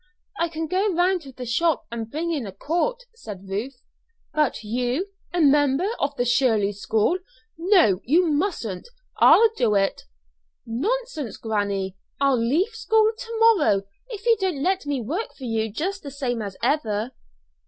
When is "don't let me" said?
14.39-14.99